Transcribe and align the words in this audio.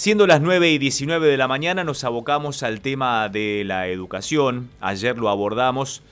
Siendo 0.00 0.26
las 0.26 0.40
9 0.40 0.70
y 0.70 0.78
19 0.78 1.26
de 1.26 1.36
la 1.36 1.46
mañana 1.46 1.84
nos 1.84 2.04
abocamos 2.04 2.62
al 2.62 2.80
tema 2.80 3.28
de 3.28 3.64
la 3.66 3.86
educación. 3.88 4.70
Ayer 4.80 5.18
lo 5.18 5.28
abordamos 5.28 6.02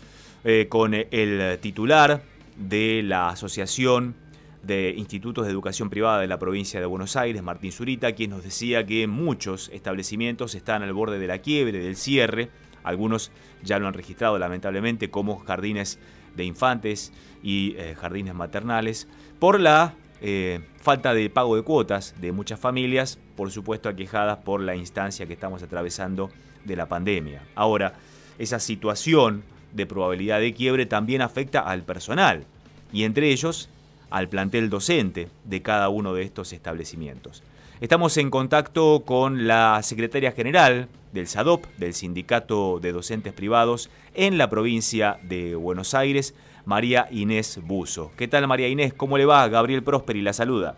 eh, 0.44 0.66
con 0.68 0.92
el 0.92 1.58
titular 1.62 2.20
de 2.58 3.02
la 3.02 3.30
Asociación 3.30 4.14
de 4.62 4.92
Institutos 4.94 5.46
de 5.46 5.52
Educación 5.52 5.88
Privada 5.88 6.20
de 6.20 6.26
la 6.26 6.38
provincia 6.38 6.80
de 6.80 6.84
Buenos 6.84 7.16
Aires, 7.16 7.42
Martín 7.42 7.72
Zurita, 7.72 8.12
quien 8.12 8.28
nos 8.28 8.44
decía 8.44 8.84
que 8.84 9.06
muchos 9.06 9.70
establecimientos 9.70 10.54
están 10.54 10.82
al 10.82 10.92
borde 10.92 11.18
de 11.18 11.26
la 11.26 11.38
quiebre, 11.38 11.78
del 11.78 11.96
cierre. 11.96 12.50
Algunos 12.84 13.32
ya 13.62 13.78
lo 13.78 13.88
han 13.88 13.94
registrado 13.94 14.38
lamentablemente 14.38 15.08
como 15.08 15.38
jardines 15.38 15.98
de 16.36 16.44
infantes 16.44 17.10
y 17.42 17.74
eh, 17.78 17.96
jardines 17.98 18.34
maternales 18.34 19.08
por 19.38 19.58
la 19.58 19.94
eh, 20.20 20.60
falta 20.80 21.14
de 21.14 21.30
pago 21.30 21.56
de 21.56 21.62
cuotas 21.62 22.14
de 22.20 22.32
muchas 22.32 22.58
familias, 22.58 23.18
por 23.36 23.50
supuesto 23.50 23.88
aquejadas 23.88 24.38
por 24.38 24.60
la 24.60 24.74
instancia 24.74 25.26
que 25.26 25.32
estamos 25.32 25.62
atravesando 25.62 26.30
de 26.64 26.76
la 26.76 26.86
pandemia. 26.86 27.42
Ahora, 27.54 27.94
esa 28.38 28.58
situación 28.58 29.44
de 29.72 29.86
probabilidad 29.86 30.40
de 30.40 30.54
quiebre 30.54 30.86
también 30.86 31.22
afecta 31.22 31.60
al 31.60 31.82
personal 31.82 32.44
y 32.92 33.04
entre 33.04 33.30
ellos 33.30 33.68
al 34.10 34.28
plantel 34.28 34.70
docente 34.70 35.28
de 35.44 35.62
cada 35.62 35.88
uno 35.88 36.14
de 36.14 36.22
estos 36.22 36.52
establecimientos. 36.52 37.42
Estamos 37.80 38.16
en 38.16 38.30
contacto 38.30 39.04
con 39.04 39.46
la 39.46 39.80
secretaria 39.82 40.32
general 40.32 40.88
del 41.12 41.26
SADOP, 41.26 41.66
del 41.76 41.94
Sindicato 41.94 42.80
de 42.80 42.92
Docentes 42.92 43.32
Privados 43.32 43.90
en 44.14 44.38
la 44.38 44.50
provincia 44.50 45.18
de 45.22 45.54
Buenos 45.54 45.94
Aires, 45.94 46.34
María 46.64 47.08
Inés 47.10 47.60
Buzo. 47.62 48.12
¿Qué 48.16 48.28
tal 48.28 48.46
María 48.46 48.68
Inés? 48.68 48.92
¿Cómo 48.92 49.18
le 49.18 49.24
va? 49.24 49.48
Gabriel 49.48 49.82
Prosperi 49.82 50.22
la 50.22 50.32
saluda. 50.32 50.76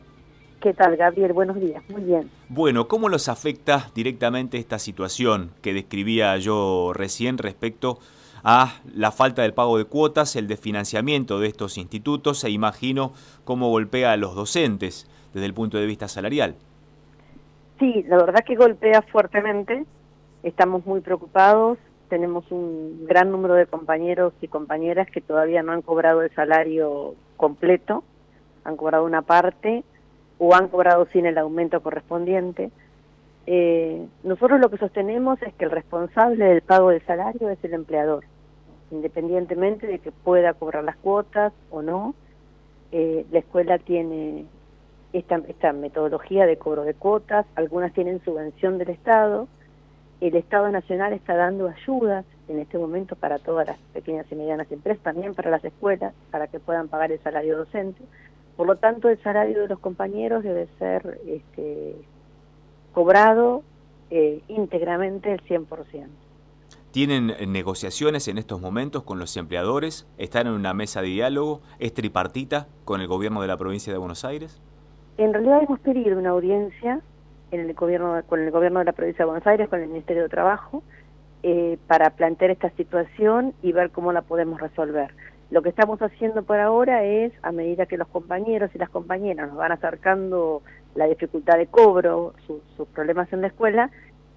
¿Qué 0.60 0.74
tal 0.74 0.96
Gabriel? 0.96 1.32
Buenos 1.32 1.58
días, 1.58 1.82
muy 1.88 2.02
bien. 2.02 2.30
Bueno, 2.48 2.86
¿cómo 2.86 3.08
los 3.08 3.28
afecta 3.28 3.90
directamente 3.94 4.58
esta 4.58 4.78
situación 4.78 5.52
que 5.62 5.72
describía 5.72 6.36
yo 6.36 6.92
recién 6.94 7.38
respecto 7.38 7.98
a 8.44 8.80
la 8.94 9.10
falta 9.10 9.42
del 9.42 9.54
pago 9.54 9.78
de 9.78 9.84
cuotas, 9.84 10.36
el 10.36 10.48
desfinanciamiento 10.48 11.40
de 11.40 11.48
estos 11.48 11.78
institutos 11.78 12.44
e 12.44 12.50
imagino 12.50 13.12
cómo 13.44 13.70
golpea 13.70 14.12
a 14.12 14.16
los 14.16 14.34
docentes 14.34 15.08
desde 15.32 15.46
el 15.46 15.54
punto 15.54 15.78
de 15.78 15.86
vista 15.86 16.08
salarial? 16.08 16.56
Sí, 17.78 18.04
la 18.08 18.16
verdad 18.18 18.44
que 18.46 18.56
golpea 18.56 19.02
fuertemente, 19.02 19.84
estamos 20.42 20.86
muy 20.86 21.00
preocupados, 21.00 21.78
tenemos 22.08 22.50
un 22.50 23.06
gran 23.06 23.30
número 23.30 23.54
de 23.54 23.66
compañeros 23.66 24.32
y 24.40 24.48
compañeras 24.48 25.08
que 25.10 25.20
todavía 25.20 25.62
no 25.62 25.72
han 25.72 25.82
cobrado 25.82 26.22
el 26.22 26.34
salario 26.34 27.14
completo, 27.36 28.02
han 28.64 28.76
cobrado 28.76 29.04
una 29.04 29.22
parte 29.22 29.84
o 30.38 30.54
han 30.54 30.68
cobrado 30.68 31.06
sin 31.12 31.26
el 31.26 31.38
aumento 31.38 31.80
correspondiente. 31.82 32.70
Eh, 33.46 34.06
nosotros 34.22 34.60
lo 34.60 34.70
que 34.70 34.78
sostenemos 34.78 35.40
es 35.42 35.54
que 35.54 35.64
el 35.64 35.70
responsable 35.70 36.44
del 36.44 36.62
pago 36.62 36.90
del 36.90 37.04
salario 37.06 37.48
es 37.48 37.62
el 37.62 37.74
empleador, 37.74 38.24
independientemente 38.90 39.86
de 39.86 39.98
que 39.98 40.12
pueda 40.12 40.52
cobrar 40.54 40.84
las 40.84 40.96
cuotas 40.96 41.52
o 41.70 41.82
no. 41.82 42.14
Eh, 42.92 43.24
la 43.30 43.38
escuela 43.38 43.78
tiene 43.78 44.46
esta, 45.12 45.40
esta 45.48 45.72
metodología 45.72 46.46
de 46.46 46.56
cobro 46.56 46.82
de 46.84 46.94
cuotas, 46.94 47.46
algunas 47.54 47.92
tienen 47.92 48.22
subvención 48.24 48.78
del 48.78 48.90
Estado, 48.90 49.46
el 50.20 50.36
Estado 50.36 50.70
Nacional 50.70 51.12
está 51.12 51.34
dando 51.34 51.68
ayudas 51.68 52.26
en 52.48 52.58
este 52.58 52.78
momento 52.78 53.16
para 53.16 53.38
todas 53.38 53.66
las 53.66 53.78
pequeñas 53.94 54.26
y 54.30 54.34
medianas 54.34 54.70
empresas, 54.70 55.02
también 55.02 55.34
para 55.34 55.50
las 55.50 55.64
escuelas, 55.64 56.14
para 56.30 56.46
que 56.48 56.60
puedan 56.60 56.88
pagar 56.88 57.10
el 57.10 57.20
salario 57.20 57.56
docente. 57.56 58.02
Por 58.56 58.66
lo 58.66 58.76
tanto, 58.76 59.08
el 59.08 59.22
salario 59.22 59.62
de 59.62 59.68
los 59.68 59.78
compañeros 59.78 60.42
debe 60.42 60.68
ser 60.78 61.20
este, 61.26 61.96
cobrado 62.92 63.62
eh, 64.10 64.42
íntegramente 64.48 65.32
el 65.32 65.42
100%. 65.44 66.06
¿Tienen 66.90 67.32
negociaciones 67.52 68.26
en 68.26 68.36
estos 68.36 68.60
momentos 68.60 69.04
con 69.04 69.20
los 69.20 69.36
empleadores? 69.36 70.08
¿Están 70.18 70.48
en 70.48 70.54
una 70.54 70.74
mesa 70.74 71.00
de 71.00 71.08
diálogo? 71.08 71.60
¿Es 71.78 71.94
tripartita 71.94 72.66
con 72.84 73.00
el 73.00 73.06
gobierno 73.06 73.40
de 73.40 73.46
la 73.46 73.56
provincia 73.56 73.92
de 73.92 73.98
Buenos 73.98 74.24
Aires? 74.24 74.60
En 75.16 75.32
realidad 75.32 75.62
hemos 75.62 75.78
pedido 75.80 76.18
una 76.18 76.30
audiencia 76.30 77.00
en 77.50 77.60
el 77.60 77.74
gobierno, 77.74 78.22
con 78.26 78.40
el 78.40 78.50
gobierno 78.50 78.78
de 78.78 78.84
la 78.86 78.92
provincia 78.92 79.24
de 79.24 79.30
Buenos 79.30 79.46
Aires, 79.46 79.68
con 79.68 79.80
el 79.80 79.88
Ministerio 79.88 80.24
de 80.24 80.28
Trabajo, 80.28 80.82
eh, 81.42 81.78
para 81.86 82.10
plantear 82.10 82.50
esta 82.50 82.70
situación 82.70 83.54
y 83.62 83.72
ver 83.72 83.90
cómo 83.90 84.12
la 84.12 84.22
podemos 84.22 84.60
resolver. 84.60 85.10
Lo 85.50 85.62
que 85.62 85.70
estamos 85.70 86.00
haciendo 86.00 86.42
por 86.42 86.60
ahora 86.60 87.04
es, 87.04 87.32
a 87.42 87.50
medida 87.50 87.86
que 87.86 87.96
los 87.96 88.08
compañeros 88.08 88.70
y 88.74 88.78
las 88.78 88.90
compañeras 88.90 89.48
nos 89.48 89.56
van 89.56 89.72
acercando 89.72 90.62
la 90.94 91.06
dificultad 91.06 91.58
de 91.58 91.66
cobro, 91.66 92.34
sus 92.46 92.88
problemas 92.88 93.32
en 93.32 93.40
la 93.40 93.48
escuela, 93.48 93.90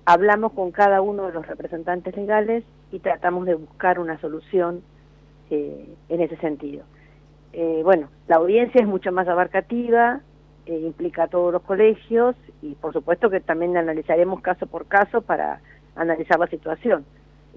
hablamos 0.06 0.54
con 0.54 0.72
cada 0.72 1.02
uno 1.02 1.28
de 1.28 1.34
los 1.34 1.48
representantes 1.48 2.16
legales 2.16 2.64
y 2.92 3.00
tratamos 3.00 3.46
de 3.46 3.56
buscar 3.56 4.00
una 4.00 4.20
solución 4.20 4.82
eh, 5.50 5.96
en 6.10 6.22
ese 6.22 6.38
sentido. 6.38 6.84
Eh, 7.54 7.82
bueno, 7.84 8.10
la 8.28 8.38
audiencia 8.38 8.82
es 8.82 8.88
mucho 8.88 9.12
más 9.12 9.28
abarcativa, 9.28 10.22
eh, 10.66 10.80
implica 10.80 11.24
a 11.24 11.28
todos 11.28 11.52
los 11.52 11.62
colegios 11.64 12.36
y 12.62 12.76
por 12.76 12.94
supuesto 12.94 13.30
que 13.30 13.40
también 13.42 13.76
analizaremos 13.76 14.42
caso 14.42 14.66
por 14.68 14.86
caso 14.86 15.22
para 15.22 15.60
analizar 15.96 16.40
la 16.40 16.48
situación. 16.48 17.06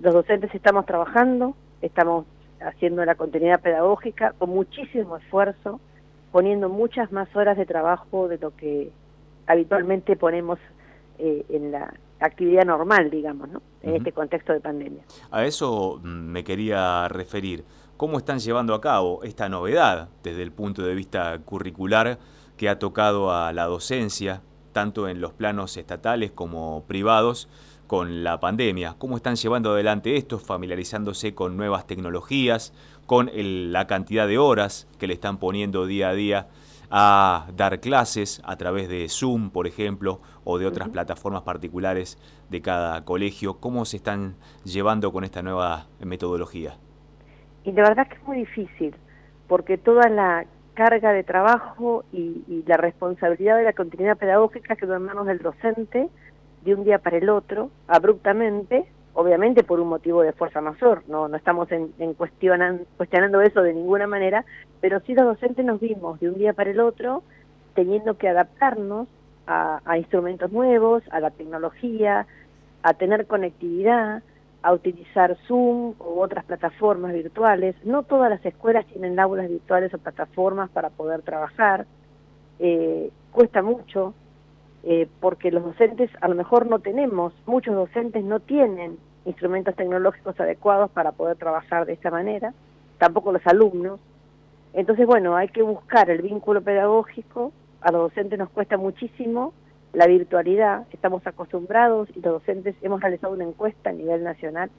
Los 0.00 0.12
docentes 0.12 0.54
estamos 0.54 0.86
trabajando, 0.86 1.54
estamos 1.82 2.26
haciendo 2.60 3.04
la 3.04 3.14
continuidad 3.14 3.60
pedagógica 3.60 4.32
con 4.38 4.50
muchísimo 4.50 5.16
esfuerzo, 5.16 5.80
poniendo 6.32 6.68
muchas 6.68 7.12
más 7.12 7.34
horas 7.36 7.56
de 7.56 7.66
trabajo 7.66 8.28
de 8.28 8.38
lo 8.38 8.54
que 8.56 8.90
habitualmente 9.46 10.16
ponemos 10.16 10.58
eh, 11.18 11.44
en 11.48 11.70
la 11.70 11.94
actividad 12.20 12.64
normal, 12.64 13.10
digamos, 13.10 13.48
¿no? 13.48 13.62
en 13.82 13.96
este 13.96 14.12
contexto 14.12 14.52
de 14.52 14.60
pandemia. 14.60 15.02
A 15.30 15.44
eso 15.44 16.00
mm, 16.02 16.06
me 16.08 16.44
quería 16.44 17.08
referir. 17.08 17.64
¿Cómo 17.96 18.18
están 18.18 18.38
llevando 18.38 18.74
a 18.74 18.80
cabo 18.80 19.22
esta 19.22 19.48
novedad 19.48 20.08
desde 20.22 20.42
el 20.42 20.52
punto 20.52 20.82
de 20.82 20.94
vista 20.94 21.38
curricular? 21.44 22.18
Que 22.56 22.68
ha 22.68 22.78
tocado 22.78 23.32
a 23.32 23.52
la 23.52 23.64
docencia, 23.64 24.42
tanto 24.72 25.08
en 25.08 25.20
los 25.20 25.32
planos 25.32 25.76
estatales 25.76 26.32
como 26.32 26.84
privados, 26.86 27.48
con 27.86 28.24
la 28.24 28.40
pandemia. 28.40 28.96
¿Cómo 28.98 29.16
están 29.16 29.36
llevando 29.36 29.72
adelante 29.72 30.16
esto, 30.16 30.38
familiarizándose 30.38 31.34
con 31.34 31.56
nuevas 31.56 31.86
tecnologías, 31.86 32.72
con 33.06 33.30
la 33.72 33.86
cantidad 33.86 34.26
de 34.26 34.38
horas 34.38 34.88
que 34.98 35.06
le 35.06 35.14
están 35.14 35.38
poniendo 35.38 35.86
día 35.86 36.08
a 36.08 36.14
día 36.14 36.48
a 36.90 37.46
dar 37.56 37.80
clases 37.80 38.40
a 38.44 38.56
través 38.56 38.88
de 38.88 39.08
Zoom, 39.08 39.50
por 39.50 39.66
ejemplo, 39.66 40.20
o 40.44 40.58
de 40.58 40.66
otras 40.66 40.88
plataformas 40.88 41.42
particulares 41.42 42.18
de 42.50 42.60
cada 42.60 43.04
colegio? 43.04 43.58
¿Cómo 43.60 43.84
se 43.84 43.98
están 43.98 44.36
llevando 44.64 45.12
con 45.12 45.24
esta 45.24 45.42
nueva 45.42 45.86
metodología? 46.00 46.78
Y 47.64 47.72
de 47.72 47.82
verdad 47.82 48.08
que 48.08 48.14
es 48.14 48.22
muy 48.24 48.38
difícil, 48.38 48.94
porque 49.48 49.78
toda 49.78 50.08
la 50.08 50.46
carga 50.76 51.12
de 51.12 51.24
trabajo 51.24 52.04
y, 52.12 52.62
la 52.66 52.76
responsabilidad 52.76 53.56
de 53.56 53.64
la 53.64 53.72
continuidad 53.72 54.16
pedagógica 54.16 54.76
quedó 54.76 54.94
en 54.94 55.02
manos 55.02 55.26
del 55.26 55.38
docente 55.38 56.08
de 56.64 56.74
un 56.74 56.84
día 56.84 56.98
para 56.98 57.16
el 57.16 57.28
otro, 57.28 57.70
abruptamente, 57.88 58.84
obviamente 59.14 59.64
por 59.64 59.80
un 59.80 59.88
motivo 59.88 60.22
de 60.22 60.32
fuerza 60.32 60.60
mayor, 60.60 61.02
no, 61.08 61.28
no 61.28 61.36
estamos 61.36 61.68
en, 61.72 61.92
cuestionando 62.14 63.40
eso 63.40 63.62
de 63.62 63.72
ninguna 63.72 64.06
manera, 64.06 64.44
pero 64.80 65.00
sí 65.00 65.14
los 65.14 65.24
docentes 65.24 65.64
nos 65.64 65.80
vimos 65.80 66.20
de 66.20 66.28
un 66.28 66.34
día 66.34 66.52
para 66.52 66.70
el 66.70 66.80
otro 66.80 67.22
teniendo 67.74 68.16
que 68.18 68.28
adaptarnos 68.28 69.08
a 69.48 69.96
instrumentos 69.96 70.50
nuevos, 70.50 71.04
a 71.12 71.20
la 71.20 71.30
tecnología, 71.30 72.26
a 72.82 72.94
tener 72.94 73.26
conectividad, 73.26 74.24
a 74.66 74.72
utilizar 74.72 75.36
Zoom 75.46 75.94
u 76.00 76.20
otras 76.20 76.44
plataformas 76.44 77.12
virtuales. 77.12 77.76
No 77.84 78.02
todas 78.02 78.28
las 78.28 78.44
escuelas 78.44 78.84
tienen 78.86 79.20
aulas 79.20 79.48
virtuales 79.48 79.94
o 79.94 79.98
plataformas 79.98 80.70
para 80.70 80.90
poder 80.90 81.22
trabajar. 81.22 81.86
Eh, 82.58 83.12
cuesta 83.30 83.62
mucho 83.62 84.12
eh, 84.82 85.06
porque 85.20 85.52
los 85.52 85.62
docentes 85.62 86.10
a 86.20 86.26
lo 86.26 86.34
mejor 86.34 86.66
no 86.66 86.80
tenemos, 86.80 87.32
muchos 87.46 87.76
docentes 87.76 88.24
no 88.24 88.40
tienen 88.40 88.98
instrumentos 89.24 89.76
tecnológicos 89.76 90.40
adecuados 90.40 90.90
para 90.90 91.12
poder 91.12 91.36
trabajar 91.36 91.86
de 91.86 91.92
esta 91.92 92.10
manera, 92.10 92.52
tampoco 92.98 93.30
los 93.30 93.46
alumnos. 93.46 94.00
Entonces, 94.72 95.06
bueno, 95.06 95.36
hay 95.36 95.46
que 95.46 95.62
buscar 95.62 96.10
el 96.10 96.22
vínculo 96.22 96.60
pedagógico, 96.60 97.52
a 97.82 97.92
los 97.92 98.02
docentes 98.02 98.36
nos 98.36 98.50
cuesta 98.50 98.76
muchísimo 98.76 99.52
la 99.96 100.06
virtualidad, 100.06 100.86
estamos 100.92 101.26
acostumbrados 101.26 102.10
y 102.10 102.20
los 102.20 102.34
docentes 102.34 102.76
hemos 102.82 103.00
realizado 103.00 103.32
una 103.32 103.44
encuesta 103.44 103.88
a 103.88 103.92
nivel 103.94 104.24
nacional 104.24 104.70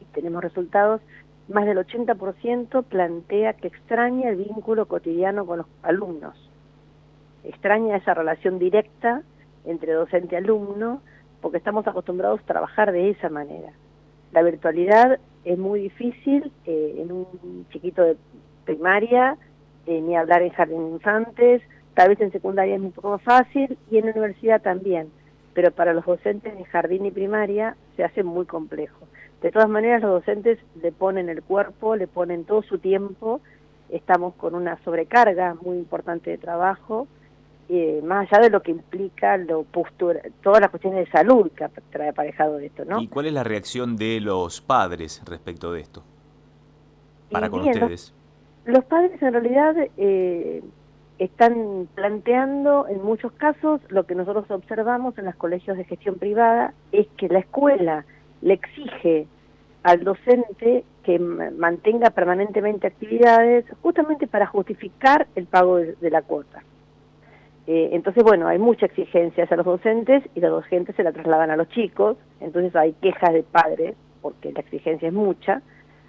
y 0.00 0.04
tenemos 0.06 0.42
resultados, 0.42 1.00
más 1.48 1.66
del 1.66 1.78
80% 1.78 2.82
plantea 2.82 3.52
que 3.52 3.68
extraña 3.68 4.30
el 4.30 4.38
vínculo 4.38 4.86
cotidiano 4.86 5.46
con 5.46 5.58
los 5.58 5.66
alumnos, 5.84 6.34
extraña 7.44 7.96
esa 7.96 8.12
relación 8.12 8.58
directa 8.58 9.22
entre 9.66 9.92
docente 9.92 10.34
y 10.34 10.38
alumno, 10.38 11.00
porque 11.40 11.58
estamos 11.58 11.86
acostumbrados 11.86 12.40
a 12.40 12.46
trabajar 12.46 12.90
de 12.90 13.10
esa 13.10 13.28
manera. 13.28 13.70
La 14.32 14.42
virtualidad 14.42 15.20
es 15.44 15.58
muy 15.58 15.78
difícil 15.78 16.50
eh, 16.66 16.96
en 16.98 17.12
un 17.12 17.66
chiquito 17.70 18.02
de 18.02 18.16
primaria, 18.64 19.36
eh, 19.86 20.00
ni 20.00 20.16
hablar 20.16 20.42
en 20.42 20.50
jardín 20.50 20.88
infantes, 20.88 21.62
tal 21.94 22.10
vez 22.10 22.20
en 22.20 22.32
secundaria 22.32 22.76
es 22.76 22.80
un 22.80 22.92
poco 22.92 23.10
más 23.10 23.22
fácil 23.22 23.76
y 23.90 23.98
en 23.98 24.06
la 24.06 24.12
universidad 24.12 24.62
también, 24.62 25.08
pero 25.54 25.70
para 25.70 25.92
los 25.92 26.04
docentes 26.04 26.56
de 26.56 26.64
jardín 26.64 27.06
y 27.06 27.10
primaria 27.10 27.76
se 27.96 28.04
hace 28.04 28.22
muy 28.22 28.46
complejo. 28.46 29.06
De 29.42 29.50
todas 29.50 29.68
maneras, 29.68 30.02
los 30.02 30.12
docentes 30.12 30.58
le 30.80 30.92
ponen 30.92 31.28
el 31.28 31.42
cuerpo, 31.42 31.96
le 31.96 32.06
ponen 32.06 32.44
todo 32.44 32.62
su 32.62 32.78
tiempo, 32.78 33.40
estamos 33.90 34.34
con 34.34 34.54
una 34.54 34.82
sobrecarga 34.84 35.54
muy 35.60 35.78
importante 35.78 36.30
de 36.30 36.38
trabajo, 36.38 37.08
eh, 37.68 38.00
más 38.04 38.30
allá 38.30 38.44
de 38.44 38.50
lo 38.50 38.62
que 38.62 38.70
implica 38.70 39.36
lo 39.36 39.64
postura, 39.64 40.20
todas 40.42 40.60
las 40.60 40.70
cuestiones 40.70 41.06
de 41.06 41.10
salud 41.10 41.50
que 41.52 41.66
trae 41.90 42.08
aparejado 42.10 42.58
esto, 42.58 42.84
¿no? 42.84 43.00
¿Y 43.00 43.08
cuál 43.08 43.26
es 43.26 43.32
la 43.32 43.44
reacción 43.44 43.96
de 43.96 44.20
los 44.20 44.60
padres 44.60 45.22
respecto 45.26 45.72
de 45.72 45.80
esto? 45.80 46.04
Para 47.30 47.48
con 47.48 47.60
ustedes. 47.60 48.14
Los, 48.64 48.84
padres 48.84 49.20
en 49.22 49.32
realidad 49.32 49.74
eh, 49.96 50.62
están 51.24 51.88
planteando 51.94 52.86
en 52.88 53.02
muchos 53.02 53.32
casos 53.32 53.80
lo 53.88 54.06
que 54.06 54.14
nosotros 54.14 54.50
observamos 54.50 55.16
en 55.18 55.26
los 55.26 55.36
colegios 55.36 55.76
de 55.76 55.84
gestión 55.84 56.16
privada 56.16 56.74
es 56.90 57.06
que 57.16 57.28
la 57.28 57.38
escuela 57.38 58.04
le 58.40 58.54
exige 58.54 59.26
al 59.84 60.04
docente 60.04 60.84
que 61.04 61.18
mantenga 61.18 62.10
permanentemente 62.10 62.86
actividades 62.86 63.64
justamente 63.82 64.26
para 64.26 64.46
justificar 64.46 65.26
el 65.34 65.46
pago 65.46 65.76
de, 65.76 66.10
la 66.10 66.22
cuota. 66.22 66.62
Eh, 67.66 67.90
entonces, 67.92 68.22
bueno, 68.24 68.48
hay 68.48 68.58
mucha 68.58 68.86
exigencia 68.86 69.44
hacia 69.44 69.56
los 69.56 69.66
docentes 69.66 70.24
y 70.34 70.40
los 70.40 70.50
docentes 70.50 70.96
se 70.96 71.04
la 71.04 71.12
trasladan 71.12 71.50
a 71.50 71.56
los 71.56 71.68
chicos, 71.68 72.16
entonces 72.40 72.74
hay 72.74 72.92
quejas 72.94 73.32
de 73.32 73.42
padres 73.44 73.94
porque 74.20 74.52
la 74.52 74.60
exigencia 74.60 75.08
es 75.08 75.14
mucha. 75.14 75.62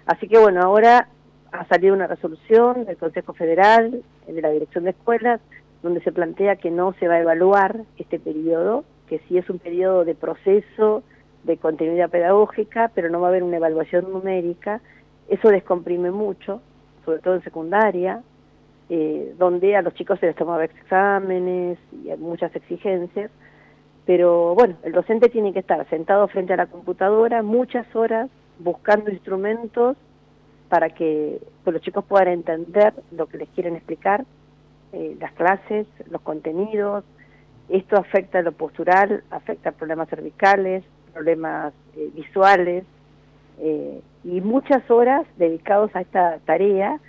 Así 0.06 0.28
que, 0.28 0.38
bueno, 0.38 0.60
ahora 0.60 1.08
ha 1.54 1.64
salido 1.66 1.94
una 1.94 2.08
resolución 2.08 2.84
del 2.84 2.96
Consejo 2.96 3.32
Federal, 3.32 4.02
de 4.26 4.42
la 4.42 4.50
Dirección 4.50 4.84
de 4.84 4.90
Escuelas, 4.90 5.40
donde 5.82 6.00
se 6.00 6.10
plantea 6.10 6.56
que 6.56 6.70
no 6.70 6.94
se 6.94 7.06
va 7.06 7.14
a 7.14 7.20
evaluar 7.20 7.82
este 7.96 8.18
periodo, 8.18 8.84
que 9.08 9.20
sí 9.28 9.38
es 9.38 9.48
un 9.48 9.60
periodo 9.60 10.04
de 10.04 10.16
proceso, 10.16 11.04
de 11.44 11.56
continuidad 11.56 12.10
pedagógica, 12.10 12.90
pero 12.94 13.08
no 13.08 13.20
va 13.20 13.28
a 13.28 13.30
haber 13.30 13.44
una 13.44 13.58
evaluación 13.58 14.10
numérica. 14.10 14.80
Eso 15.28 15.48
descomprime 15.48 16.10
mucho, 16.10 16.60
sobre 17.04 17.20
todo 17.20 17.36
en 17.36 17.44
secundaria, 17.44 18.22
eh, 18.88 19.34
donde 19.38 19.76
a 19.76 19.82
los 19.82 19.94
chicos 19.94 20.18
se 20.18 20.26
les 20.26 20.36
tomaba 20.36 20.64
exámenes 20.64 21.78
y 21.92 22.10
hay 22.10 22.18
muchas 22.18 22.54
exigencias. 22.56 23.30
Pero 24.06 24.56
bueno, 24.56 24.74
el 24.82 24.92
docente 24.92 25.28
tiene 25.28 25.52
que 25.52 25.60
estar 25.60 25.88
sentado 25.88 26.26
frente 26.26 26.52
a 26.52 26.56
la 26.56 26.66
computadora 26.66 27.42
muchas 27.42 27.86
horas 27.94 28.28
buscando 28.58 29.10
instrumentos 29.10 29.96
para 30.68 30.90
que 30.90 31.40
pues, 31.62 31.74
los 31.74 31.82
chicos 31.82 32.04
puedan 32.04 32.28
entender 32.28 32.94
lo 33.12 33.26
que 33.26 33.38
les 33.38 33.48
quieren 33.50 33.76
explicar, 33.76 34.24
eh, 34.92 35.16
las 35.20 35.32
clases, 35.32 35.86
los 36.10 36.20
contenidos. 36.22 37.04
Esto 37.68 37.96
afecta 37.96 38.42
lo 38.42 38.52
postural, 38.52 39.24
afecta 39.30 39.72
problemas 39.72 40.08
cervicales, 40.08 40.84
problemas 41.12 41.72
eh, 41.96 42.10
visuales 42.14 42.84
eh, 43.60 44.00
y 44.24 44.40
muchas 44.40 44.88
horas 44.90 45.26
dedicados 45.36 45.94
a 45.94 46.00
esta 46.00 46.38
tarea 46.44 47.00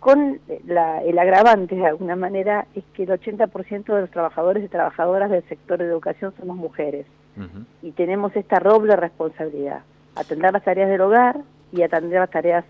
con 0.00 0.40
el 0.48 1.18
agravante 1.18 1.74
de 1.74 1.86
alguna 1.86 2.16
manera 2.16 2.66
es 2.74 2.82
que 2.94 3.02
el 3.02 3.10
80% 3.10 3.84
de 3.84 4.00
los 4.00 4.10
trabajadores 4.10 4.64
y 4.64 4.68
trabajadoras 4.68 5.30
del 5.30 5.46
sector 5.46 5.78
de 5.78 5.84
educación 5.84 6.32
somos 6.38 6.56
mujeres 6.56 7.06
y 7.82 7.92
tenemos 7.92 8.34
esta 8.36 8.58
doble 8.60 8.96
responsabilidad, 8.96 9.80
atender 10.14 10.52
las 10.52 10.64
tareas 10.64 10.90
del 10.90 11.00
hogar 11.00 11.40
y 11.72 11.82
atender 11.82 12.20
las 12.20 12.30
tareas 12.30 12.64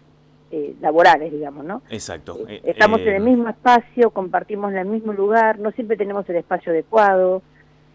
eh, 0.50 0.74
laborales, 0.80 1.32
digamos, 1.32 1.64
¿no? 1.64 1.82
Exacto. 1.90 2.38
Estamos 2.64 3.00
en 3.00 3.14
el 3.14 3.22
mismo 3.22 3.48
espacio, 3.48 4.10
compartimos 4.10 4.72
en 4.72 4.78
el 4.78 4.86
mismo 4.86 5.12
lugar, 5.12 5.58
no 5.58 5.70
siempre 5.72 5.96
tenemos 5.96 6.28
el 6.28 6.36
espacio 6.36 6.72
adecuado, 6.72 7.42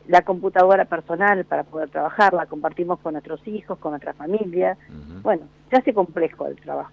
la 0.07 0.21
computadora 0.21 0.85
personal 0.85 1.43
para 1.45 1.63
poder 1.63 1.89
trabajar, 1.89 2.33
la 2.33 2.45
compartimos 2.45 2.99
con 2.99 3.13
nuestros 3.13 3.45
hijos, 3.47 3.77
con 3.79 3.91
nuestra 3.91 4.13
familia. 4.13 4.77
Bueno, 5.21 5.43
se 5.69 5.77
hace 5.77 5.93
complejo 5.93 6.47
el 6.47 6.55
trabajo. 6.55 6.91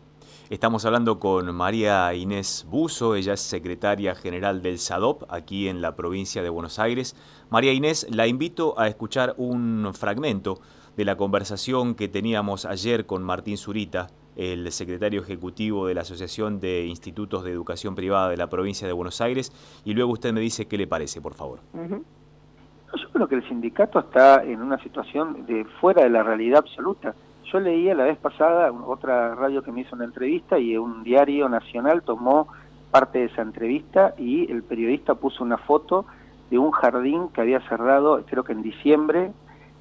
Estamos 0.50 0.84
hablando 0.84 1.18
con 1.18 1.54
María 1.54 2.12
Inés 2.14 2.66
Buzo, 2.68 3.14
ella 3.14 3.34
es 3.34 3.40
secretaria 3.40 4.14
general 4.14 4.62
del 4.62 4.78
SADOP 4.78 5.24
aquí 5.28 5.68
en 5.68 5.80
la 5.80 5.94
provincia 5.96 6.42
de 6.42 6.48
Buenos 6.48 6.78
Aires. 6.78 7.16
María 7.50 7.72
Inés, 7.72 8.06
la 8.10 8.26
invito 8.26 8.78
a 8.78 8.88
escuchar 8.88 9.34
un 9.38 9.90
fragmento 9.94 10.60
de 10.96 11.04
la 11.04 11.16
conversación 11.16 11.94
que 11.94 12.08
teníamos 12.08 12.66
ayer 12.66 13.06
con 13.06 13.22
Martín 13.22 13.56
Zurita, 13.56 14.08
el 14.36 14.70
secretario 14.72 15.20
ejecutivo 15.20 15.86
de 15.86 15.94
la 15.94 16.02
Asociación 16.02 16.60
de 16.60 16.86
Institutos 16.86 17.44
de 17.44 17.50
Educación 17.50 17.94
Privada 17.94 18.30
de 18.30 18.36
la 18.36 18.48
provincia 18.48 18.86
de 18.86 18.92
Buenos 18.92 19.20
Aires, 19.20 19.52
y 19.84 19.94
luego 19.94 20.12
usted 20.12 20.32
me 20.32 20.40
dice 20.40 20.66
qué 20.66 20.78
le 20.78 20.86
parece, 20.86 21.20
por 21.20 21.34
favor. 21.34 21.60
Yo 21.74 23.10
creo 23.12 23.28
que 23.28 23.36
el 23.36 23.48
sindicato 23.48 23.98
está 23.98 24.42
en 24.44 24.60
una 24.60 24.78
situación 24.82 25.46
de 25.46 25.64
fuera 25.80 26.02
de 26.02 26.10
la 26.10 26.22
realidad 26.22 26.58
absoluta. 26.58 27.14
Yo 27.50 27.60
leía 27.60 27.94
la 27.94 28.04
vez 28.04 28.18
pasada 28.18 28.70
otra 28.72 29.34
radio 29.34 29.62
que 29.62 29.72
me 29.72 29.82
hizo 29.82 29.94
una 29.94 30.04
entrevista 30.04 30.58
y 30.58 30.76
un 30.76 31.02
diario 31.02 31.48
nacional 31.48 32.02
tomó 32.02 32.48
parte 32.90 33.20
de 33.20 33.24
esa 33.26 33.42
entrevista 33.42 34.14
y 34.18 34.50
el 34.50 34.62
periodista 34.62 35.14
puso 35.14 35.42
una 35.42 35.58
foto 35.58 36.04
de 36.50 36.58
un 36.58 36.70
jardín 36.70 37.28
que 37.28 37.40
había 37.40 37.60
cerrado, 37.68 38.22
creo 38.26 38.44
que 38.44 38.52
en 38.52 38.62
diciembre, 38.62 39.32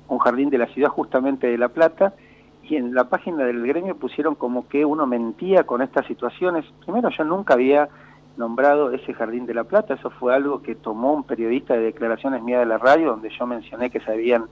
un 0.08 0.20
jardín 0.20 0.50
de 0.50 0.58
la 0.58 0.68
ciudad 0.68 0.90
justamente 0.90 1.48
de 1.48 1.58
La 1.58 1.70
Plata, 1.70 2.14
y 2.64 2.76
en 2.76 2.94
la 2.94 3.06
página 3.06 3.44
del 3.44 3.66
gremio 3.66 3.96
pusieron 3.96 4.36
como 4.36 4.68
que 4.68 4.86
uno 4.86 5.06
mentía 5.06 5.64
con 5.64 5.82
estas 5.82 6.06
situaciones. 6.06 6.66
Primero, 6.86 7.10
yo 7.10 7.24
nunca 7.24 7.56
había 7.56 7.90
nombrado 8.38 8.92
ese 8.92 9.14
Jardín 9.14 9.46
de 9.46 9.54
la 9.54 9.64
Plata. 9.64 9.96
Eso 9.96 10.10
fue 10.12 10.34
algo 10.34 10.62
que 10.62 10.76
tomó 10.76 11.14
un 11.14 11.24
periodista 11.24 11.74
de 11.74 11.82
declaraciones 11.82 12.42
mía 12.44 12.60
de 12.60 12.66
la 12.66 12.78
radio, 12.78 13.12
donde 13.12 13.30
yo 13.30 13.46
mencioné 13.46 13.90
que 13.90 14.00
se 14.00 14.12
habían 14.12 14.46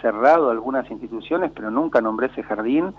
cerrado 0.00 0.50
algunas 0.50 0.90
instituciones, 0.90 1.50
pero 1.54 1.70
nunca 1.70 2.00
nombré 2.00 2.28
ese 2.28 2.42
jardín. 2.42 2.94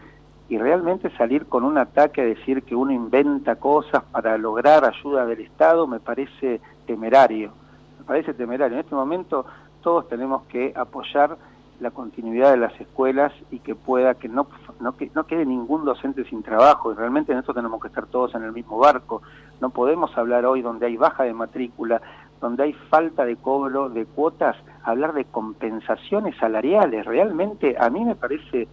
Y 0.50 0.58
realmente 0.58 1.10
salir 1.18 1.46
con 1.48 1.66
un 1.66 1.78
ataque 1.78 2.22
a 2.22 2.26
decir 2.26 2.64
que 2.64 2.74
uno 2.74 2.94
inventa 2.94 3.58
cosas 3.58 4.04
para 4.12 4.38
lograr 4.38 4.86
ayuda 4.86 5.26
del 5.26 5.42
Estado 5.42 5.88
me 5.88 6.00
parece 6.00 6.62
temerario. 6.86 7.52
Me 8.00 8.06
parece 8.06 8.34
temerario. 8.34 8.76
En 8.78 8.84
este 8.84 8.96
momento 8.96 9.46
todos 9.82 10.08
tenemos 10.08 10.44
que 10.44 10.72
apoyar 10.74 11.38
la 11.80 11.92
continuidad 11.92 12.52
de 12.52 12.58
las 12.58 12.80
escuelas 12.80 13.32
y 13.52 13.60
que 13.60 13.76
pueda 13.76 14.16
que 14.16 14.28
no, 14.28 14.48
no, 14.80 14.98
que 14.98 15.12
no 15.14 15.26
quede 15.26 15.46
ningún 15.46 15.86
docente 15.86 16.24
sin 16.26 16.42
trabajo. 16.42 16.92
Y 16.92 16.96
realmente 16.96 17.32
en 17.32 17.40
esto 17.40 17.54
tenemos 17.54 17.82
que 17.82 17.88
estar 17.88 18.08
todos 18.08 18.34
en 18.36 18.44
el 18.44 18.52
mismo 18.52 18.80
barco. 18.80 19.22
No 19.62 19.70
podemos 19.70 20.16
hablar 20.18 20.46
hoy 20.46 20.62
donde 20.62 20.88
hay 20.88 20.98
baja 20.98 21.24
de 21.24 21.34
matrícula, 21.34 22.02
donde 22.42 22.64
hay 22.64 22.74
falta 22.74 23.26
de 23.26 23.36
cobro 23.36 23.90
de 23.90 24.06
cuotas, 24.06 24.56
hablar 24.84 25.14
de 25.14 25.26
compensaciones 25.26 26.36
salariales. 26.38 27.06
Realmente 27.06 27.76
a 27.80 27.90
mí 27.90 28.04
me 28.04 28.16
parece 28.16 28.68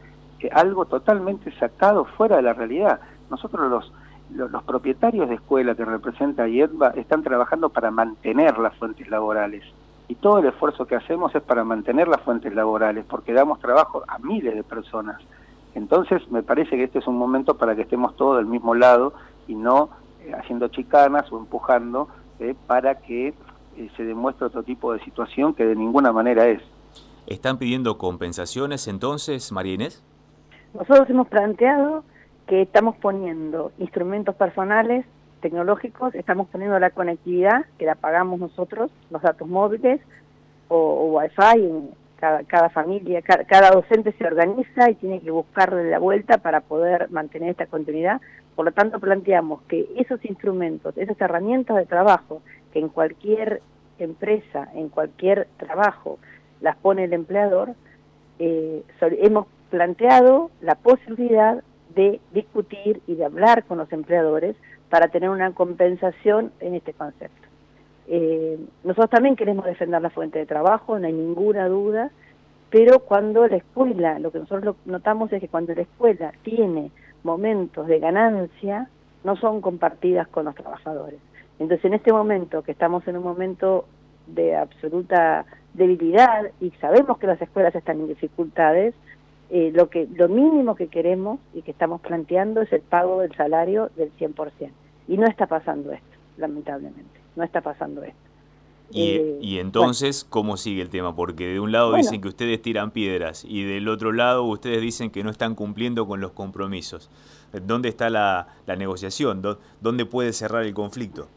algo 0.52 0.84
totalmente 0.86 1.52
sacado 1.58 2.04
fuera 2.04 2.36
de 2.36 2.42
la 2.42 2.52
realidad. 2.54 3.00
Nosotros 3.30 3.70
los, 3.70 3.92
los, 4.34 4.50
los 4.50 4.62
propietarios 4.62 5.28
de 5.28 5.36
escuela 5.36 5.74
que 5.74 5.84
representa 5.84 6.48
IEDBA 6.48 6.90
están 6.90 7.22
trabajando 7.22 7.68
para 7.68 7.90
mantener 7.90 8.58
las 8.58 8.74
fuentes 8.76 9.08
laborales 9.08 9.62
y 10.08 10.14
todo 10.16 10.38
el 10.38 10.46
esfuerzo 10.46 10.86
que 10.86 10.96
hacemos 10.96 11.34
es 11.34 11.42
para 11.42 11.64
mantener 11.64 12.08
las 12.08 12.20
fuentes 12.20 12.54
laborales, 12.54 13.04
porque 13.08 13.32
damos 13.32 13.58
trabajo 13.60 14.02
a 14.06 14.18
miles 14.18 14.54
de 14.54 14.62
personas. 14.62 15.20
Entonces, 15.74 16.22
me 16.30 16.42
parece 16.42 16.76
que 16.76 16.84
este 16.84 16.98
es 16.98 17.06
un 17.06 17.16
momento 17.16 17.56
para 17.56 17.74
que 17.74 17.82
estemos 17.82 18.14
todos 18.16 18.36
del 18.36 18.46
mismo 18.46 18.74
lado 18.74 19.14
y 19.48 19.54
no 19.54 19.90
eh, 20.24 20.32
haciendo 20.32 20.68
chicanas 20.68 21.30
o 21.32 21.38
empujando 21.38 22.08
eh, 22.38 22.54
para 22.66 23.00
que 23.00 23.28
eh, 23.76 23.90
se 23.96 24.04
demuestre 24.04 24.46
otro 24.46 24.62
tipo 24.62 24.92
de 24.92 25.00
situación 25.00 25.54
que 25.54 25.64
de 25.64 25.74
ninguna 25.74 26.12
manera 26.12 26.46
es. 26.46 26.62
¿Están 27.26 27.58
pidiendo 27.58 27.96
compensaciones 27.96 28.86
entonces, 28.86 29.50
María 29.50 29.74
Inés? 29.74 30.04
Nosotros 30.74 31.08
hemos 31.08 31.28
planteado 31.28 32.04
que 32.46 32.62
estamos 32.62 32.96
poniendo 32.96 33.72
instrumentos 33.78 34.34
personales 34.34 35.06
tecnológicos, 35.44 36.14
estamos 36.14 36.48
poniendo 36.48 36.78
la 36.78 36.88
conectividad, 36.88 37.66
que 37.78 37.84
la 37.84 37.96
pagamos 37.96 38.40
nosotros, 38.40 38.90
los 39.10 39.20
datos 39.20 39.46
móviles 39.46 40.00
o, 40.68 40.78
o 40.78 41.18
Wi-Fi 41.18 41.60
en 41.60 41.90
cada, 42.48 42.70
familia, 42.70 43.20
cada, 43.20 43.70
docente 43.70 44.12
se 44.12 44.26
organiza 44.26 44.88
y 44.88 44.94
tiene 44.94 45.20
que 45.20 45.30
buscarle 45.30 45.90
la 45.90 45.98
vuelta 45.98 46.38
para 46.38 46.62
poder 46.62 47.10
mantener 47.10 47.50
esta 47.50 47.66
continuidad. 47.66 48.22
Por 48.56 48.64
lo 48.64 48.72
tanto, 48.72 48.98
planteamos 49.00 49.60
que 49.68 49.86
esos 49.98 50.24
instrumentos, 50.24 50.96
esas 50.96 51.20
herramientas 51.20 51.76
de 51.76 51.84
trabajo 51.84 52.40
que 52.72 52.78
en 52.78 52.88
cualquier 52.88 53.60
empresa, 53.98 54.70
en 54.74 54.88
cualquier 54.88 55.46
trabajo, 55.58 56.18
las 56.62 56.76
pone 56.76 57.04
el 57.04 57.12
empleador, 57.12 57.74
eh, 58.38 58.82
hemos 59.20 59.46
planteado 59.68 60.50
la 60.62 60.76
posibilidad 60.76 61.62
de 61.94 62.20
discutir 62.32 63.00
y 63.06 63.14
de 63.14 63.24
hablar 63.24 63.64
con 63.64 63.78
los 63.78 63.92
empleadores 63.92 64.56
para 64.90 65.08
tener 65.08 65.30
una 65.30 65.52
compensación 65.52 66.52
en 66.60 66.74
este 66.74 66.92
concepto. 66.92 67.48
Eh, 68.06 68.58
nosotros 68.82 69.10
también 69.10 69.36
queremos 69.36 69.64
defender 69.64 70.00
la 70.02 70.10
fuente 70.10 70.38
de 70.38 70.46
trabajo, 70.46 70.98
no 70.98 71.06
hay 71.06 71.12
ninguna 71.12 71.68
duda, 71.68 72.10
pero 72.70 72.98
cuando 73.00 73.46
la 73.46 73.56
escuela, 73.56 74.18
lo 74.18 74.30
que 74.30 74.40
nosotros 74.40 74.76
notamos 74.84 75.32
es 75.32 75.40
que 75.40 75.48
cuando 75.48 75.74
la 75.74 75.82
escuela 75.82 76.32
tiene 76.42 76.90
momentos 77.22 77.86
de 77.86 77.98
ganancia, 78.00 78.88
no 79.22 79.36
son 79.36 79.60
compartidas 79.60 80.28
con 80.28 80.44
los 80.44 80.54
trabajadores. 80.54 81.18
Entonces, 81.58 81.84
en 81.84 81.94
este 81.94 82.12
momento, 82.12 82.62
que 82.62 82.72
estamos 82.72 83.06
en 83.08 83.16
un 83.16 83.22
momento 83.22 83.86
de 84.26 84.56
absoluta 84.56 85.46
debilidad 85.72 86.50
y 86.60 86.70
sabemos 86.80 87.18
que 87.18 87.26
las 87.26 87.40
escuelas 87.40 87.74
están 87.74 88.00
en 88.00 88.08
dificultades, 88.08 88.94
eh, 89.56 89.70
lo 89.72 89.88
que 89.88 90.08
lo 90.16 90.28
mínimo 90.28 90.74
que 90.74 90.88
queremos 90.88 91.38
y 91.54 91.62
que 91.62 91.70
estamos 91.70 92.00
planteando 92.00 92.60
es 92.60 92.72
el 92.72 92.80
pago 92.80 93.20
del 93.20 93.32
salario 93.36 93.88
del 93.94 94.10
100%. 94.16 94.70
Y 95.06 95.16
no 95.16 95.28
está 95.28 95.46
pasando 95.46 95.92
esto, 95.92 96.16
lamentablemente, 96.38 97.20
no 97.36 97.44
está 97.44 97.60
pasando 97.60 98.02
esto. 98.02 98.18
Y, 98.90 99.10
eh, 99.12 99.60
entonces, 99.60 100.24
¿cómo 100.28 100.56
sigue 100.56 100.82
el 100.82 100.90
tema? 100.90 101.14
Porque 101.14 101.46
de 101.46 101.60
un 101.60 101.70
lado 101.70 101.94
dicen 101.94 102.20
que 102.20 102.26
ustedes 102.26 102.60
tiran 102.62 102.90
piedras 102.90 103.44
y 103.44 103.62
del 103.62 103.86
otro 103.86 104.10
lado 104.10 104.42
ustedes 104.42 104.82
dicen 104.82 105.10
que 105.10 105.22
no 105.22 105.30
están 105.30 105.54
cumpliendo 105.54 106.08
con 106.08 106.20
los 106.20 106.32
compromisos. 106.32 107.08
¿Dónde 107.64 107.90
está 107.90 108.10
la, 108.10 108.48
la 108.66 108.74
negociación? 108.74 109.40
¿Dónde 109.80 110.04
puede 110.04 110.32
cerrar 110.32 110.64
el 110.64 110.74
conflicto? 110.74 111.28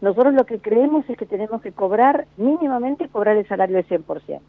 Nosotros 0.00 0.32
lo 0.32 0.46
que 0.46 0.58
creemos 0.58 1.04
es 1.10 1.18
que 1.18 1.26
tenemos 1.26 1.60
que 1.60 1.72
cobrar, 1.72 2.26
mínimamente 2.38 3.10
cobrar 3.10 3.36
el 3.36 3.46
salario 3.46 3.76
del 3.76 3.86
100%. 3.86 4.40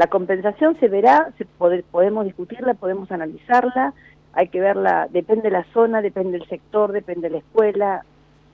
La 0.00 0.06
compensación 0.06 0.80
se 0.80 0.88
verá, 0.88 1.30
se 1.36 1.44
podemos 1.44 2.24
discutirla, 2.24 2.72
podemos 2.72 3.12
analizarla, 3.12 3.92
hay 4.32 4.48
que 4.48 4.58
verla, 4.58 5.08
depende 5.10 5.42
de 5.42 5.50
la 5.50 5.66
zona, 5.74 6.00
depende 6.00 6.38
del 6.38 6.48
sector, 6.48 6.92
depende 6.92 7.28
de 7.28 7.32
la 7.32 7.38
escuela, 7.40 8.06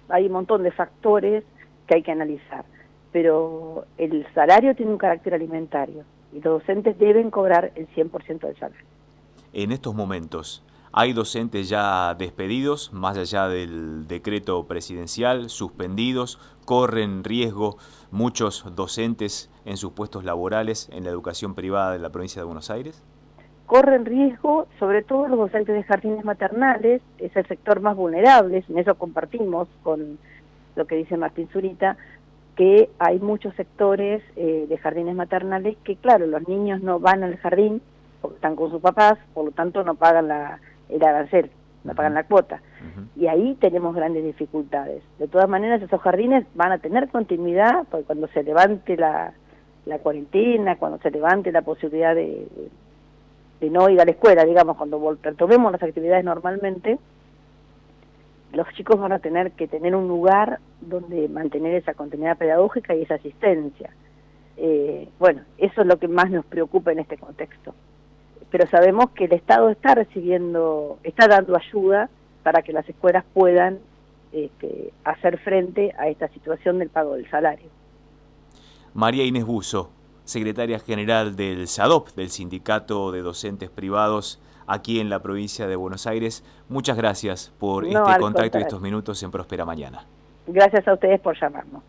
hay 0.09 0.27
un 0.27 0.33
montón 0.33 0.65
de 0.65 0.73
factores 0.73 1.45
que 1.87 1.95
hay 1.95 2.03
que 2.03 2.11
analizar. 2.11 2.65
Pero 3.13 3.85
el 3.97 4.27
salario 4.35 4.75
tiene 4.75 4.91
un 4.91 4.99
carácter 4.99 5.35
alimentario 5.35 6.03
y 6.33 6.41
los 6.41 6.59
docentes 6.59 6.99
deben 6.99 7.31
cobrar 7.31 7.71
el 7.77 7.87
100% 7.95 8.41
del 8.41 8.59
salario. 8.59 8.85
En 9.53 9.71
estos 9.71 9.95
momentos, 9.95 10.65
hay 10.91 11.13
docentes 11.13 11.69
ya 11.69 12.15
despedidos, 12.15 12.93
más 12.93 13.17
allá 13.19 13.47
del 13.47 14.09
decreto 14.09 14.67
presidencial, 14.67 15.49
suspendidos, 15.49 16.41
corren 16.65 17.23
riesgo 17.23 17.77
muchos 18.11 18.65
docentes 18.75 19.49
en 19.67 19.77
sus 19.77 19.93
puestos 19.93 20.25
laborales 20.25 20.89
en 20.93 21.05
la 21.05 21.11
educación 21.11 21.55
privada 21.55 21.93
de 21.93 21.99
la 21.99 22.11
provincia 22.11 22.41
de 22.41 22.47
Buenos 22.47 22.71
Aires. 22.71 23.03
Corren 23.67 24.05
riesgo, 24.05 24.69
sobre 24.79 25.03
todo 25.03 25.27
los 25.27 25.39
docentes 25.39 25.75
de 25.75 25.83
jardines 25.83 26.25
maternales, 26.25 27.03
es 27.19 27.37
el 27.37 27.47
sector 27.47 27.81
más 27.81 27.97
vulnerable, 27.97 28.65
en 28.69 28.79
eso 28.79 28.95
compartimos 28.95 29.69
con 29.83 30.19
lo 30.77 30.87
que 30.87 30.95
dice 30.95 31.17
Martín 31.17 31.49
Zurita, 31.53 31.97
que 32.55 32.89
hay 33.01 33.19
muchos 33.19 33.55
sectores 33.57 34.23
eh, 34.37 34.67
de 34.69 34.79
jardines 34.79 35.17
maternales 35.17 35.77
que, 35.83 35.97
claro, 35.97 36.27
los 36.27 36.47
niños 36.49 36.81
no 36.81 37.01
van 37.01 37.25
al 37.25 37.37
jardín 37.39 37.83
porque 38.23 38.37
están 38.37 38.55
con 38.55 38.71
sus 38.71 38.81
papás, 38.81 39.19
por 39.35 39.47
lo 39.47 39.51
tanto 39.51 39.83
no 39.83 39.97
pagan 39.97 40.29
la, 40.29 40.61
el 40.89 41.03
arancel, 41.03 41.51
no 41.83 41.95
pagan 41.95 42.15
la 42.15 42.25
cuota. 42.25 42.63
Y 43.17 43.27
ahí 43.27 43.57
tenemos 43.61 43.95
grandes 43.97 44.25
dificultades. 44.25 45.03
De 45.19 45.27
todas 45.27 45.49
maneras, 45.49 45.83
esos 45.83 46.01
jardines 46.01 46.47
van 46.55 46.71
a 46.71 46.79
tener 46.79 47.09
continuidad, 47.09 47.85
porque 47.91 48.07
cuando 48.07 48.29
se 48.29 48.45
levante 48.45 48.97
la, 48.97 49.35
la 49.87 49.99
cuarentena, 49.99 50.77
cuando 50.77 50.99
se 50.99 51.11
levante 51.11 51.51
la 51.53 51.63
posibilidad 51.63 52.15
de, 52.15 52.47
no 53.71 53.89
ir 53.89 54.01
a 54.01 54.05
la 54.05 54.11
escuela, 54.11 54.45
digamos, 54.45 54.77
cuando 54.77 55.19
retomemos 55.23 55.73
las 55.73 55.83
actividades 55.83 56.25
normalmente, 56.25 56.99
los 58.53 58.69
chicos 58.75 58.99
van 59.01 59.13
a 59.13 59.19
tener 59.19 59.53
que 59.53 59.67
tener 59.67 59.95
un 59.95 60.07
lugar 60.07 60.61
donde 60.81 61.29
mantener 61.29 61.75
esa 61.75 61.95
continuidad 61.95 62.39
pedagógica 62.39 62.95
y 62.95 63.03
esa 63.03 63.15
asistencia. 63.15 63.91
Eh, 64.57 65.09
bueno, 65.19 65.43
eso 65.59 65.81
es 65.81 65.87
lo 65.87 65.99
que 65.99 66.09
más 66.09 66.31
nos 66.31 66.45
preocupa 66.45 66.93
en 66.93 67.01
este 67.01 67.17
contexto 67.17 67.75
pero 68.51 68.67
sabemos 68.69 69.11
que 69.11 69.25
el 69.25 69.33
Estado 69.33 69.71
está 69.71 69.95
recibiendo, 69.95 70.99
está 71.03 71.29
dando 71.29 71.57
ayuda 71.57 72.09
para 72.43 72.63
que 72.63 72.73
las 72.73 72.89
escuelas 72.89 73.25
puedan 73.35 73.81
este, 74.33 74.93
hacer 75.05 75.39
frente 75.39 75.93
a 75.99 76.09
esta 76.09 76.29
situación 76.29 76.79
del 76.79 76.89
pago 76.89 77.15
del 77.15 77.29
salario. 77.29 77.69
María 78.97 79.25
Inés 79.25 79.45
Buzo, 79.45 79.91
secretaria 80.25 80.79
general 80.79 81.37
del 81.37 81.69
SADOP, 81.69 82.15
del 82.15 82.31
Sindicato 82.31 83.13
de 83.13 83.21
Docentes 83.21 83.69
Privados 83.69 84.41
aquí 84.67 85.01
en 85.01 85.11
la 85.11 85.21
provincia 85.21 85.67
de 85.67 85.77
Buenos 85.77 86.07
Aires. 86.07 86.43
Muchas 86.71 86.97
gracias 86.97 87.53
por 87.59 87.85
este 87.85 88.19
contacto 88.19 88.59
y 88.59 88.63
estos 88.63 88.81
minutos 88.81 89.23
en 89.23 89.31
Próspera 89.31 89.67
Mañana. 89.67 90.07
Gracias 90.47 90.89
a 90.89 90.95
ustedes 90.95 91.21
por 91.21 91.39
llamarnos. 91.39 91.83